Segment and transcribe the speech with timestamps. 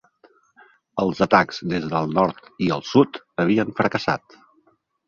[1.03, 4.43] Els atacs des del nord i el sud havien fracassat.